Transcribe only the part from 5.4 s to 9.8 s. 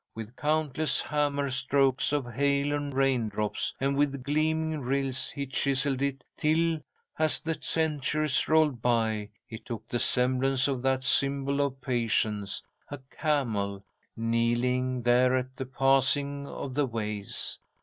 chiselled it, till, as the centuries rolled by, it